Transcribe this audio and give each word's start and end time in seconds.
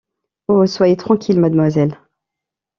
Oh! 0.49 0.65
soyez 0.65 0.95
tranquille, 0.97 1.39
mademoiselle. 1.39 1.99